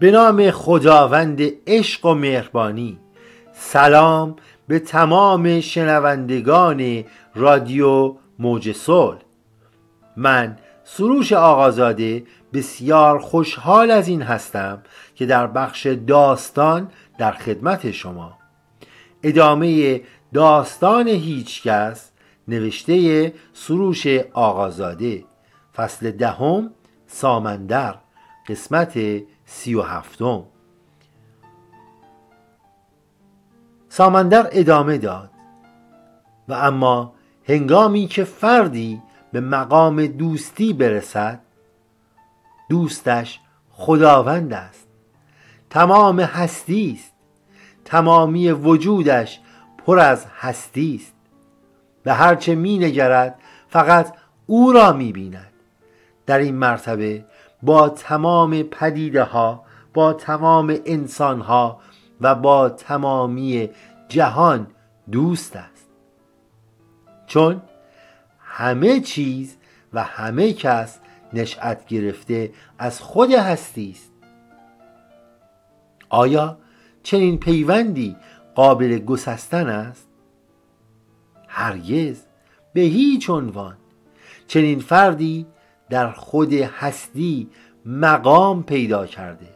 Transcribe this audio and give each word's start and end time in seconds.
به 0.00 0.10
نام 0.10 0.50
خداوند 0.50 1.40
عشق 1.66 2.06
و 2.06 2.14
مهربانی. 2.14 2.98
سلام 3.52 4.36
به 4.68 4.78
تمام 4.78 5.60
شنوندگان 5.60 7.04
رادیو 7.34 8.14
موج 8.38 8.72
صلح. 8.72 9.18
من 10.16 10.58
سروش 10.84 11.32
آقازاده 11.32 12.24
بسیار 12.52 13.18
خوشحال 13.18 13.90
از 13.90 14.08
این 14.08 14.22
هستم 14.22 14.82
که 15.14 15.26
در 15.26 15.46
بخش 15.46 15.86
داستان 15.86 16.90
در 17.18 17.32
خدمت 17.32 17.90
شما. 17.90 18.38
ادامه 19.22 20.00
داستان 20.34 21.08
هیچکس 21.08 22.10
نوشته 22.48 23.32
سروش 23.52 24.06
آقازاده. 24.32 25.24
فصل 25.76 26.10
دهم 26.10 26.70
سامندر. 27.06 27.94
قسمت 28.48 28.98
سی 29.50 29.74
و 29.74 29.82
هفتم. 29.82 30.44
سامندر 33.88 34.48
ادامه 34.52 34.98
داد. 34.98 35.30
و 36.48 36.52
اما 36.52 37.14
هنگامی 37.48 38.06
که 38.06 38.24
فردی 38.24 39.02
به 39.32 39.40
مقام 39.40 40.06
دوستی 40.06 40.72
برسد 40.72 41.40
دوستش 42.68 43.40
خداوند 43.70 44.52
است. 44.52 44.88
تمام 45.70 46.20
هستی 46.20 46.98
است. 47.00 47.12
تمامی 47.84 48.50
وجودش 48.50 49.40
پر 49.86 49.98
از 49.98 50.26
هستی 50.38 51.00
است. 51.02 51.14
به 52.02 52.12
هرچه 52.12 52.54
می 52.54 52.78
نگرد 52.78 53.38
فقط 53.68 54.14
او 54.46 54.72
را 54.72 54.92
می 54.92 55.12
بیند. 55.12 55.52
در 56.26 56.38
این 56.38 56.54
مرتبه 56.54 57.24
با 57.62 57.88
تمام 57.88 58.62
پدیده 58.62 59.22
ها 59.22 59.64
با 59.94 60.12
تمام 60.12 60.76
انسان 60.86 61.40
ها 61.40 61.80
و 62.20 62.34
با 62.34 62.68
تمامی 62.68 63.70
جهان 64.08 64.66
دوست 65.10 65.56
است. 65.56 65.88
چون 67.26 67.62
همه 68.38 69.00
چیز 69.00 69.56
و 69.92 70.02
همه 70.02 70.52
کس 70.52 70.98
نشأت 71.32 71.86
گرفته 71.86 72.52
از 72.78 73.00
خود 73.00 73.30
هستی 73.30 73.90
است. 73.90 74.12
آیا 76.08 76.58
چنین 77.02 77.38
پیوندی 77.38 78.16
قابل 78.54 78.98
گسستن 78.98 79.68
است؟ 79.68 80.08
هرگز 81.48 82.22
به 82.72 82.80
هیچ 82.80 83.30
عنوان. 83.30 83.76
چنین 84.46 84.80
فردی 84.80 85.46
در 85.90 86.10
خود 86.10 86.52
هستی 86.52 87.50
مقام 87.86 88.62
پیدا 88.62 89.06
کرده. 89.06 89.48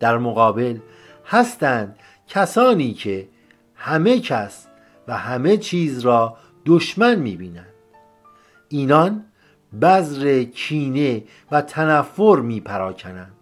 در 0.00 0.18
مقابل 0.18 0.78
هستند 1.26 1.98
کسانی 2.28 2.92
که 2.92 3.28
همه 3.74 4.20
کس 4.20 4.66
و 5.08 5.16
همه 5.16 5.56
چیز 5.56 5.98
را 5.98 6.36
دشمن 6.66 7.14
می‌بینند. 7.14 7.66
اینان 8.68 9.24
بذر 9.82 10.42
کینه 10.42 11.24
و 11.50 11.62
تنفر 11.62 12.40
میپراکنند. 12.42 13.32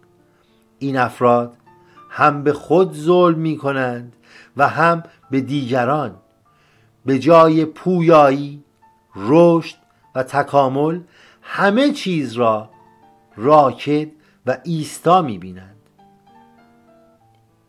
این 0.78 0.96
افراد 0.96 1.56
هم 2.10 2.42
به 2.42 2.52
خود 2.52 2.92
ظلم 2.92 3.38
می 3.38 3.56
کنند 3.56 4.16
و 4.56 4.68
هم 4.68 5.02
به 5.30 5.40
دیگران. 5.40 6.16
به 7.06 7.18
جای 7.18 7.64
پویایی 7.64 8.64
رشد 9.16 9.76
تکامل 10.22 11.00
همه 11.42 11.92
چیز 11.92 12.32
را 12.32 12.70
راکد 13.36 14.08
و 14.46 14.58
ایستا 14.64 15.22
می 15.22 15.38
بینند 15.38 15.76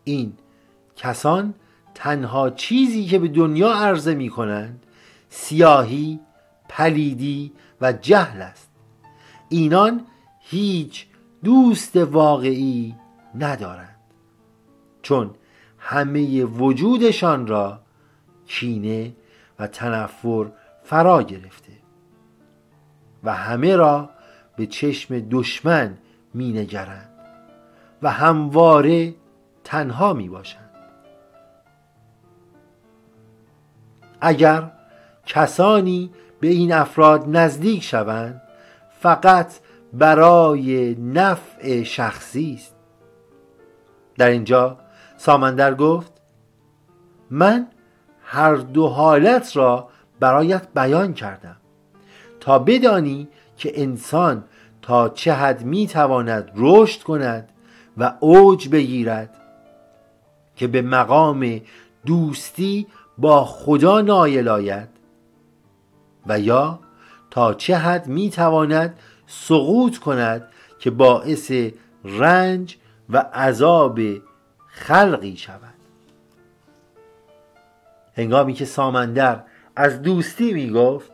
این 0.03 0.33
کسان 0.95 1.53
تنها 1.95 2.49
چیزی 2.49 3.05
که 3.05 3.19
به 3.19 3.27
دنیا 3.27 3.73
عرضه 3.73 4.15
می 4.15 4.29
کنند 4.29 4.83
سیاهی، 5.29 6.19
پلیدی 6.69 7.51
و 7.81 7.93
جهل 7.93 8.41
است. 8.41 8.69
اینان 9.49 10.05
هیچ 10.39 11.07
دوست 11.43 11.95
واقعی 11.97 12.95
ندارند. 13.35 13.99
چون 15.01 15.31
همه 15.79 16.43
وجودشان 16.43 17.47
را 17.47 17.79
کینه 18.45 19.15
و 19.59 19.67
تنفر 19.67 20.51
فرا 20.83 21.23
گرفته. 21.23 21.68
و 23.23 23.33
همه 23.33 23.75
را 23.75 24.09
به 24.55 24.65
چشم 24.65 25.19
دشمن 25.19 25.97
می 26.33 26.53
نگرند 26.53 27.09
و 28.01 28.11
همواره 28.11 29.15
تنها 29.63 30.13
می 30.13 30.29
باشند 30.29 30.69
اگر 34.21 34.71
کسانی 35.25 36.11
به 36.39 36.47
این 36.47 36.73
افراد 36.73 37.25
نزدیک 37.27 37.83
شوند 37.83 38.41
فقط 38.99 39.53
برای 39.93 40.95
نفع 40.95 41.83
شخصی 41.83 42.53
است. 42.59 42.75
در 44.17 44.29
اینجا 44.29 44.77
سامندر 45.17 45.75
گفت 45.75 46.13
من 47.29 47.67
هر 48.23 48.55
دو 48.55 48.87
حالت 48.87 49.57
را 49.57 49.89
برایت 50.19 50.67
بیان 50.75 51.13
کردم. 51.13 51.55
تا 52.39 52.59
بدانی 52.59 53.27
که 53.57 53.81
انسان 53.81 54.43
تا 54.81 55.09
چه 55.09 55.33
حد 55.33 55.63
می 55.63 55.87
تواند 55.87 56.51
رشد 56.55 57.03
کند 57.03 57.49
و 57.97 58.13
اوج 58.19 58.69
بگیرد 58.69 59.35
که 60.55 60.67
به 60.67 60.81
مقام 60.81 61.61
دوستی 62.05 62.87
با 63.17 63.45
خدا 63.45 64.01
نایل 64.01 64.47
آید 64.47 64.89
و 66.27 66.39
یا 66.39 66.79
تا 67.31 67.53
چه 67.53 67.75
حد 67.75 68.07
می 68.07 68.29
تواند 68.29 68.99
سقوط 69.27 69.97
کند 69.97 70.47
که 70.79 70.91
باعث 70.91 71.51
رنج 72.03 72.77
و 73.09 73.17
عذاب 73.17 73.99
خلقی 74.67 75.37
شود. 75.37 75.73
هنگامی 78.15 78.53
که 78.53 78.65
سامندر 78.65 79.43
از 79.75 80.01
دوستی 80.01 80.53
می 80.53 80.69
گفت 80.69 81.11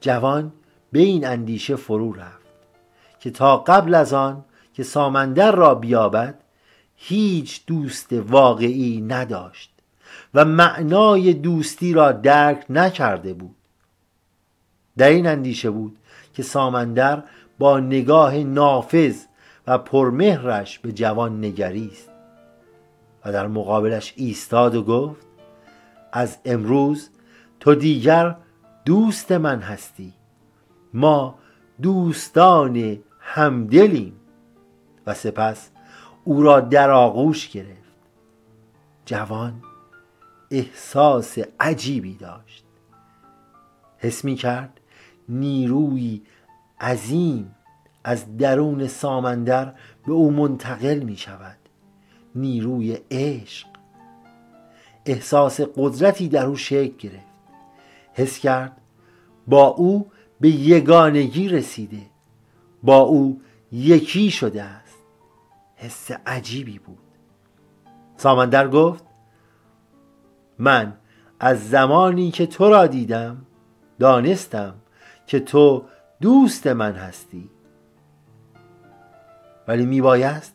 جوان 0.00 0.52
به 0.92 0.98
این 0.98 1.26
اندیشه 1.26 1.76
فرو 1.76 2.12
رفت 2.12 2.46
که 3.20 3.30
تا 3.30 3.56
قبل 3.56 3.94
از 3.94 4.12
آن 4.12 4.44
که 4.74 4.82
سامندر 4.82 5.52
را 5.52 5.74
بیابد 5.74 6.34
هیچ 6.96 7.66
دوست 7.66 8.12
واقعی 8.12 9.00
نداشت 9.00 9.72
و 10.34 10.44
معنای 10.44 11.32
دوستی 11.34 11.92
را 11.92 12.12
درک 12.12 12.66
نکرده 12.70 13.34
بود. 13.34 13.56
در 14.96 15.08
این 15.08 15.26
اندیشه 15.26 15.70
بود 15.70 15.96
که 16.34 16.42
سامندر 16.42 17.22
با 17.58 17.80
نگاه 17.80 18.36
نافذ 18.36 19.16
و 19.66 19.78
پرمهرش 19.78 20.78
به 20.78 20.92
جوان 20.92 21.44
نگریست 21.44 22.10
و 23.24 23.32
در 23.32 23.46
مقابلش 23.46 24.12
ایستاد 24.16 24.74
و 24.74 24.82
گفت 24.82 25.26
از 26.12 26.38
امروز 26.44 27.10
تو 27.60 27.74
دیگر 27.74 28.36
دوست 28.86 29.32
من 29.32 29.60
هستی. 29.60 30.12
ما 30.94 31.38
دوستان 31.82 32.98
همدلیم. 33.20 34.20
و 35.06 35.14
سپس 35.14 35.70
او 36.24 36.42
را 36.42 36.60
در 36.60 36.90
آغوش 36.90 37.48
گرفت. 37.48 37.96
جوان 39.04 39.62
احساس 40.50 41.38
عجیبی 41.60 42.14
داشت. 42.14 42.64
حس 43.98 44.24
می 44.24 44.34
کرد 44.34 44.80
نیروی 45.28 46.22
عظیم 46.80 47.54
از 48.04 48.36
درون 48.36 48.86
سامندر 48.86 49.74
به 50.06 50.12
او 50.12 50.30
منتقل 50.30 50.98
می 50.98 51.16
شود. 51.16 51.58
نیروی 52.34 52.98
عشق. 53.10 53.68
احساس 55.06 55.60
قدرتی 55.60 56.28
در 56.28 56.46
او 56.46 56.56
شکل 56.56 56.96
گرفت. 57.08 57.35
حس 58.16 58.38
کرد. 58.38 58.80
با 59.46 59.66
او 59.66 60.10
به 60.40 60.48
یگانگی 60.48 61.48
رسیده. 61.48 62.02
با 62.82 62.98
او 62.98 63.40
یکی 63.72 64.30
شده 64.30 64.62
است. 64.62 64.98
حس 65.76 66.10
عجیبی 66.26 66.78
بود. 66.78 66.98
سامندر 68.16 68.68
گفت 68.68 69.04
من 70.58 70.96
از 71.40 71.70
زمانی 71.70 72.30
که 72.30 72.46
تو 72.46 72.68
را 72.68 72.86
دیدم 72.86 73.46
دانستم 73.98 74.74
که 75.26 75.40
تو 75.40 75.84
دوست 76.20 76.66
من 76.66 76.92
هستی. 76.92 77.50
ولی 79.68 79.86
میبایست 79.86 80.54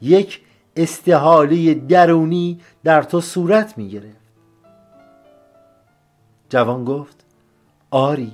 یک 0.00 0.40
استحاله 0.76 1.74
درونی 1.74 2.60
در 2.84 3.02
تو 3.02 3.20
صورت 3.20 3.78
می 3.78 3.88
گرفت 3.88 4.21
جوان 6.52 6.84
گفت 6.84 7.24
آری 7.90 8.32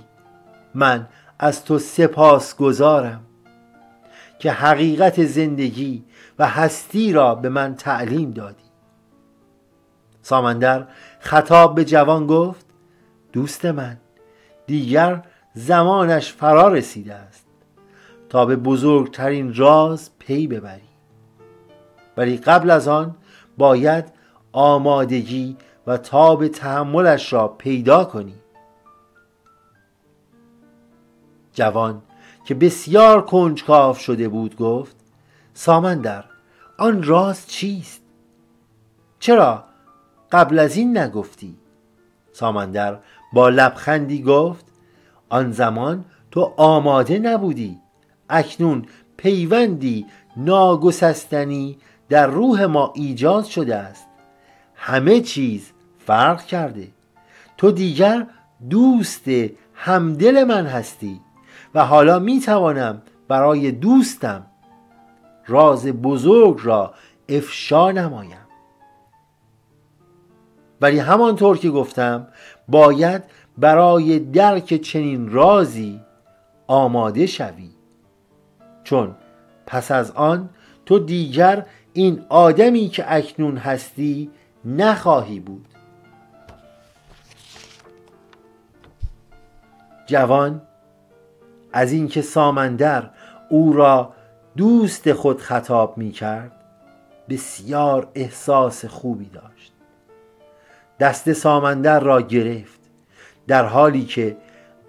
من 0.75 1.09
از 1.39 1.65
تو 1.65 1.79
سپاس 1.79 2.57
گذارم 2.57 3.21
که 4.39 4.53
حقیقت 4.53 5.25
زندگی 5.25 6.05
و 6.39 6.49
هستی 6.49 7.13
را 7.13 7.35
به 7.35 7.49
من 7.49 7.75
تعلیم 7.75 8.31
دادی. 8.31 8.65
سامندر 10.23 10.87
خطاب 11.21 11.75
به 11.75 11.85
جوان 11.85 12.27
گفت 12.27 12.67
دوست 13.33 13.65
من 13.65 13.97
دیگر 14.67 15.23
زمانش 15.55 16.33
فرا 16.33 16.69
رسیده 16.69 17.15
است. 17.15 17.47
تا 18.29 18.47
به 18.47 18.57
بزرگترین 18.57 19.55
راز 19.55 20.11
پی 20.19 20.47
ببری. 20.47 20.89
ولی 22.17 22.37
قبل 22.37 22.71
از 22.71 22.89
آن 22.89 23.17
باید 23.59 24.05
آمادگی 24.53 25.57
و 25.89 25.97
تاب 25.97 26.49
تحملش 26.49 27.33
را 27.33 27.49
پیدا 27.49 28.05
کنی. 28.05 28.35
جوان 31.53 32.03
که 32.45 32.55
بسیار 32.55 33.25
کنجکاو 33.25 33.95
شده 33.95 34.29
بود 34.29 34.57
گفت 34.57 34.97
سامندر 35.55 36.25
آن 36.79 37.03
راز 37.03 37.47
چیست؟ 37.47 38.03
چرا 39.19 39.65
قبل 40.33 40.59
از 40.59 40.77
این 40.77 40.99
نگفتی؟ 40.99 41.57
سامندر 42.33 42.99
با 43.33 43.49
لبخندی 43.49 44.23
گفت 44.23 44.67
آن 45.29 45.53
زمان 45.53 46.05
تو 46.31 46.55
آماده 46.57 47.19
نبودی 47.19 47.81
اکنون 48.29 48.87
پیوندی 49.17 50.07
ناگسستنی 50.37 51.79
در 52.09 52.27
روح 52.27 52.65
ما 52.65 52.93
ایجاد 52.97 53.45
شده 53.45 53.77
است. 53.77 54.07
همه 54.75 55.21
چیز 55.21 55.73
فرق 56.09 56.43
کرده. 56.43 56.89
تو 57.57 57.71
دیگر 57.71 58.27
دوست 58.71 59.25
همدل 59.75 60.45
من 60.45 60.67
هستی 60.67 61.21
و 61.75 61.85
حالا 61.85 62.19
می 62.19 62.41
توانم 62.41 63.03
برای 63.29 63.73
دوستم 63.73 64.47
راز 65.47 65.87
بزرگ 65.87 66.61
را 66.63 66.95
افشا 67.29 67.91
نمایم. 67.91 68.47
ولی 70.81 70.99
همانطور 70.99 71.59
که 71.59 71.71
گفتم 71.71 72.27
باید 72.69 73.23
برای 73.59 74.19
درک 74.19 74.75
چنین 74.75 75.33
رازی 75.33 76.01
آماده 76.67 77.27
شوی. 77.27 77.71
چون 78.85 79.15
پس 79.67 79.91
از 79.91 80.11
آن 80.11 80.49
تو 80.87 80.99
دیگر 80.99 81.67
این 81.93 82.25
آدمی 82.29 82.89
که 82.89 83.15
اکنون 83.15 83.57
هستی 83.57 84.31
نخواهی 84.65 85.41
بود. 85.41 85.78
جوان 90.09 90.63
از 91.73 91.93
اینکه 91.93 92.23
سامندر 92.23 93.11
او 93.49 93.73
را 93.73 94.13
دوست 94.57 95.13
خود 95.13 95.41
خطاب 95.41 95.99
می 95.99 96.11
کرد 96.11 96.53
بسیار 97.29 98.11
احساس 98.15 98.85
خوبی 98.85 99.29
داشت. 99.29 99.73
دست 101.01 101.33
سامندر 101.33 102.01
را 102.01 102.23
گرفت 102.23 102.81
در 103.47 103.65
حالی 103.65 104.05
که 104.05 104.37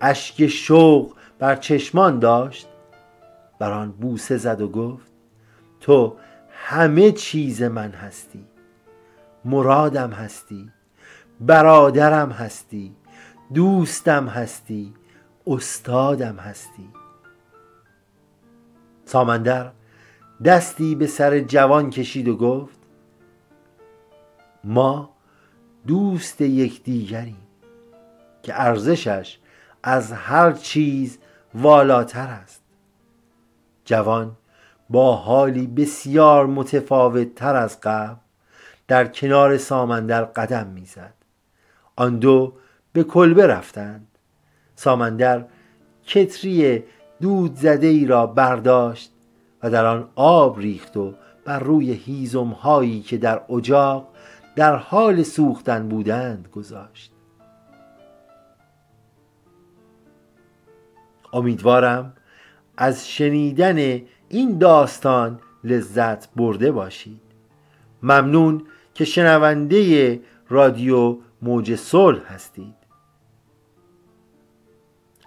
اشک 0.02 0.48
شوق 0.48 1.14
بر 1.40 1.56
چشمان 1.56 2.20
داشت 2.20 2.68
بر 3.60 3.72
آن 3.72 3.92
بوسه 3.92 4.38
زد 4.38 4.62
و 4.62 4.68
گفت 4.68 5.12
تو 5.82 6.16
همه 6.52 7.12
چیز 7.12 7.64
من 7.64 7.92
هستی 7.92 8.46
مرادم 9.46 10.10
هستی 10.10 10.72
برادرم 11.40 12.32
هستی 12.32 12.96
دوستم 13.54 14.28
هستی 14.28 14.94
استادم 15.50 16.36
هستی. 16.36 16.90
سامندر 19.06 19.72
دستی 20.46 20.96
به 20.96 21.08
سر 21.08 21.40
جوان 21.40 21.90
کشید 21.90 22.28
و 22.28 22.38
گفت 22.38 22.80
ما 24.64 25.10
دوست 25.88 26.42
یکدیگریم 26.42 27.48
که 28.44 28.62
ارزشش 28.62 29.40
از 29.84 30.12
هر 30.12 30.52
چیز 30.52 31.18
والاتر 31.54 32.28
است. 32.28 32.62
جوان 33.86 34.38
با 34.90 35.16
حالی 35.16 35.68
بسیار 35.68 36.46
متفاوت 36.46 37.36
تر 37.36 37.56
از 37.56 37.82
قبل 37.82 38.16
در 38.88 39.08
کنار 39.08 39.58
سامندر 39.58 40.24
قدم 40.24 40.68
می‌زد. 40.68 41.14
آن 41.96 42.20
دو 42.20 42.54
به 42.94 43.04
کلبه 43.04 43.48
رفتند. 43.48 44.09
سامندر 44.80 45.46
کتری 46.06 46.84
دود 47.22 47.56
زده 47.56 47.88
ای 47.88 48.06
را 48.06 48.28
برداشت 48.28 49.12
و 49.64 49.70
در 49.70 49.86
آن 49.86 50.10
آب 50.16 50.60
ریخت 50.60 50.98
و 50.98 51.14
بر 51.46 51.60
روی 51.60 51.92
هیزم 51.94 52.48
هایی 52.48 53.02
که 53.02 53.18
در 53.18 53.42
اجاق 53.50 54.08
در 54.56 54.76
حال 54.76 55.24
سوختن 55.24 55.90
بودند 55.90 56.48
گذاشت. 56.48 57.12
امیدوارم 61.34 62.14
از 62.78 63.10
شنیدن 63.10 64.02
این 64.30 64.58
داستان 64.58 65.40
لذت 65.64 66.34
برده 66.36 66.72
باشید. 66.72 67.22
ممنون 68.04 68.64
که 68.94 69.06
شنونده 69.06 70.20
رادیو 70.50 71.18
موج 71.42 71.76
صلح 71.76 72.34
هستید. 72.34 72.79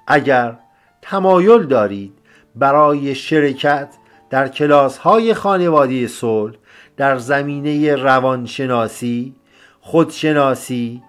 اگر 0.07 0.59
تمایل 1.03 1.63
دارید 1.63 2.13
برای 2.55 3.15
شرکت 3.15 3.89
در 4.31 4.49
کلاس‌های 4.49 5.35
خانوادگی 5.35 6.09
خانواده 6.09 6.59
در 6.97 7.19
زمینه 7.19 7.97
روانشناسی، 7.97 9.35
خودشناسی، 9.81 11.03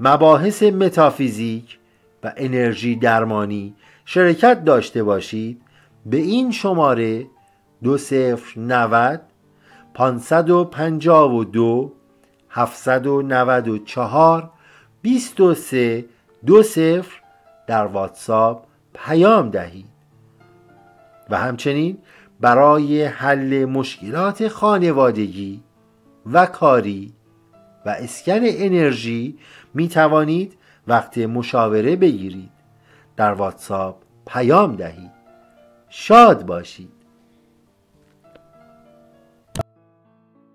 مباحث 0.00 0.62
متافیزیک 0.62 1.78
و 2.22 2.32
انرژی 2.36 2.96
درمانی 2.96 3.74
شرکت 4.04 4.64
داشته 4.64 5.02
باشید 5.02 5.62
به 6.06 6.16
این 6.16 6.52
شماره 6.52 7.26
2090 7.82 9.20
552 9.94 11.92
794 12.50 14.50
23 15.02 16.04
20 16.42 17.27
در 17.68 17.86
واتساپ 17.86 18.64
پیام 18.94 19.50
دهید 19.50 19.86
و 21.30 21.38
همچنین 21.38 21.98
برای 22.40 23.04
حل 23.04 23.64
مشکلات 23.64 24.48
خانوادگی 24.48 25.62
و 26.32 26.46
کاری 26.46 27.12
و 27.86 27.88
اسکن 27.88 28.40
انرژی 28.42 29.38
می 29.74 29.88
توانید 29.88 30.58
وقت 30.86 31.18
مشاوره 31.18 31.96
بگیرید. 31.96 32.50
در 33.16 33.32
واتساپ 33.32 33.96
پیام 34.26 34.76
دهید 34.76 35.10
شاد 35.88 36.46
باشید. 36.46 36.97